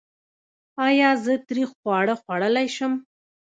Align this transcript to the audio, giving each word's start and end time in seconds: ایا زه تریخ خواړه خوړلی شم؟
ایا 0.87 1.09
زه 1.25 1.33
تریخ 1.47 1.69
خواړه 1.79 2.15
خوړلی 2.21 2.67
شم؟ 2.75 2.93